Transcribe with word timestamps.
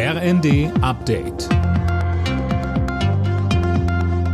RND 0.00 0.70
Update. 0.80 1.48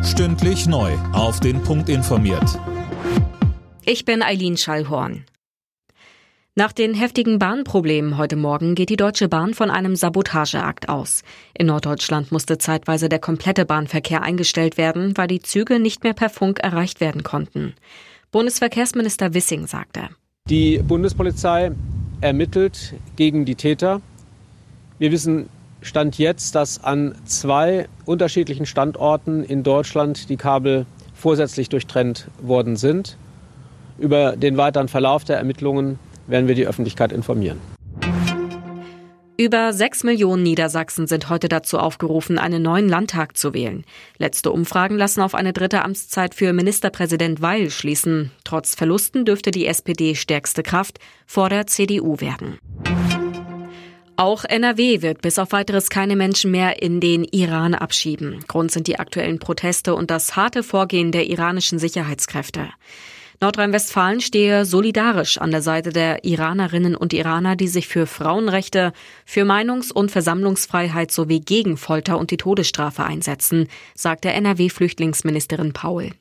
Stündlich 0.05 0.67
neu. 0.67 0.93
Auf 1.15 1.41
den 1.41 1.63
Punkt 1.63 1.89
informiert. 1.89 2.61
Ich 3.87 4.05
bin 4.05 4.23
Eileen 4.23 4.59
Schallhorn. 4.59 5.25
Nach 6.55 6.71
den 6.71 6.93
heftigen 6.93 7.39
Bahnproblemen 7.39 8.19
heute 8.19 8.37
Morgen 8.37 8.75
geht 8.75 8.91
die 8.91 8.97
Deutsche 8.97 9.31
Bahn 9.31 9.55
von 9.55 9.71
einem 9.71 9.97
Sabotageakt 9.97 10.91
aus. 10.91 11.23
In 11.55 11.69
Norddeutschland 11.69 12.31
musste 12.31 12.59
zeitweise 12.59 13.09
der 13.09 13.19
komplette 13.19 13.65
Bahnverkehr 13.65 14.21
eingestellt 14.21 14.77
werden, 14.77 15.17
weil 15.17 15.29
die 15.29 15.41
Züge 15.41 15.81
nicht 15.81 16.05
mehr 16.05 16.13
per 16.13 16.29
Funk 16.29 16.61
erreicht 16.61 17.01
werden 17.01 17.23
konnten. 17.23 17.73
Bundesverkehrsminister 18.33 19.33
Wissing 19.33 19.67
sagte. 19.67 20.11
Die 20.47 20.77
Bundespolizei 20.87 21.73
ermittelt 22.21 22.93
gegen 23.17 23.47
die 23.47 23.55
Täter. 23.55 24.03
Wir 25.05 25.13
wissen 25.13 25.51
Stand 25.83 26.17
jetzt, 26.17 26.55
dass 26.55 26.83
an 26.83 27.15
zwei 27.27 27.89
unterschiedlichen 28.07 28.65
Standorten 28.65 29.45
in 29.45 29.63
Deutschland 29.63 30.31
die 30.31 30.39
Kabel 30.39 30.87
vorsätzlich 31.13 31.69
durchtrennt 31.69 32.29
worden 32.41 32.77
sind. 32.77 33.19
Über 33.99 34.35
den 34.35 34.57
weiteren 34.57 34.89
Verlauf 34.89 35.25
der 35.25 35.37
Ermittlungen 35.37 35.99
werden 36.27 36.49
wir 36.49 36.55
die 36.55 36.67
Öffentlichkeit 36.67 37.13
informieren. 37.13 37.59
Über 39.37 39.75
sechs 39.75 40.05
Millionen 40.05 40.43
Niedersachsen 40.43 41.07
sind 41.07 41.29
heute 41.29 41.51
dazu 41.51 41.79
aufgerufen, 41.79 42.39
einen 42.39 42.63
neuen 42.63 42.89
Landtag 42.89 43.37
zu 43.37 43.53
wählen. 43.53 43.85
Letzte 44.17 44.53
Umfragen 44.53 44.97
lassen 44.97 45.21
auf 45.21 45.35
eine 45.35 45.53
dritte 45.53 45.85
Amtszeit 45.85 46.35
für 46.35 46.55
Ministerpräsident 46.55 47.43
Weil 47.43 47.69
schließen. 47.69 48.31
Trotz 48.45 48.75
Verlusten 48.75 49.27
dürfte 49.27 49.51
die 49.51 49.67
SPD 49.67 50.15
stärkste 50.15 50.63
Kraft 50.63 50.99
vor 51.27 51.51
der 51.51 51.67
CDU 51.67 52.23
werden. 52.23 52.59
Auch 54.17 54.45
NRW 54.45 55.03
wird 55.03 55.23
bis 55.23 55.41
auf 55.41 55.51
weiteres 55.51 55.91
keine 55.91 56.15
Menschen 56.15 56.53
mehr 56.53 56.81
in 56.81 57.01
den 57.01 57.25
Iran 57.25 57.75
abschieben. 57.75 58.45
Grund 58.47 58.71
sind 58.71 58.87
die 58.87 58.99
aktuellen 59.01 59.41
Proteste 59.41 59.95
und 59.95 60.11
das 60.11 60.37
harte 60.37 60.63
Vorgehen 60.63 61.11
der 61.11 61.29
iranischen 61.29 61.81
Sicherheitskräfte. 61.81 62.69
Nordrhein-Westfalen 63.41 64.21
stehe 64.21 64.65
solidarisch 64.65 65.39
an 65.39 65.51
der 65.51 65.61
Seite 65.61 65.91
der 65.91 66.25
Iranerinnen 66.25 66.95
und 66.95 67.13
Iraner, 67.13 67.57
die 67.57 67.67
sich 67.67 67.89
für 67.89 68.07
Frauenrechte, 68.07 68.93
für 69.27 69.45
Meinungs- 69.45 69.93
und 69.93 70.13
Versammlungsfreiheit 70.13 71.11
sowie 71.11 71.41
gegen 71.41 71.77
Folter 71.77 72.17
und 72.17 72.31
die 72.31 72.37
Todesstrafe 72.37 73.03
einsetzen, 73.03 73.67
sagte 73.97 74.31
NRW-Flüchtlingsministerin 74.31 75.73
Paul. 75.73 76.13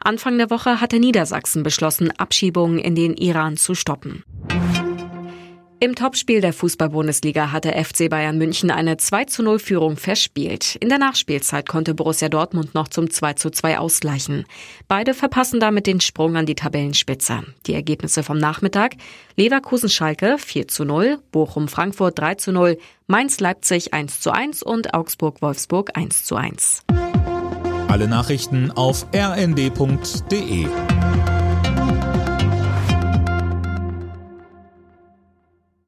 Anfang 0.00 0.38
der 0.38 0.48
Woche 0.50 0.80
hatte 0.80 0.98
Niedersachsen 0.98 1.62
beschlossen, 1.62 2.10
Abschiebungen 2.16 2.78
in 2.78 2.94
den 2.94 3.14
Iran 3.14 3.58
zu 3.58 3.74
stoppen. 3.74 4.24
Im 5.84 5.94
Topspiel 5.94 6.40
der 6.40 6.54
Fußball-Bundesliga 6.54 7.52
hatte 7.52 7.72
FC 7.72 8.08
Bayern 8.08 8.38
München 8.38 8.70
eine 8.70 8.96
2 8.96 9.26
zu 9.26 9.42
0 9.42 9.58
Führung 9.58 9.98
verspielt. 9.98 10.76
In 10.76 10.88
der 10.88 10.96
Nachspielzeit 10.96 11.68
konnte 11.68 11.92
Borussia 11.92 12.30
Dortmund 12.30 12.74
noch 12.74 12.88
zum 12.88 13.10
2 13.10 13.34
zu 13.34 13.50
2 13.50 13.78
ausgleichen. 13.78 14.46
Beide 14.88 15.12
verpassen 15.12 15.60
damit 15.60 15.86
den 15.86 16.00
Sprung 16.00 16.36
an 16.38 16.46
die 16.46 16.54
Tabellenspitze. 16.54 17.42
Die 17.66 17.74
Ergebnisse 17.74 18.22
vom 18.22 18.38
Nachmittag 18.38 18.94
Leverkusen-Schalke 19.36 20.38
4 20.38 20.68
zu 20.68 20.86
0, 20.86 21.18
Bochum-Frankfurt 21.32 22.18
3 22.18 22.36
zu 22.36 22.52
0, 22.52 22.78
Mainz-Leipzig 23.06 23.92
1 23.92 24.20
zu 24.20 24.30
1 24.30 24.62
und 24.62 24.94
Augsburg-Wolfsburg 24.94 25.90
1 25.92 26.24
zu 26.24 26.36
1. 26.36 26.84
Alle 27.88 28.08
Nachrichten 28.08 28.70
auf 28.70 29.06
rnd.de 29.14 30.66